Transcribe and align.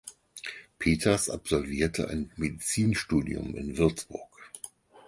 Peters 0.79 1.29
absolvierte 1.29 2.07
ein 2.09 2.31
Medizinstudium 2.35 3.53
in 3.55 3.77
Würzburg. 3.77 4.51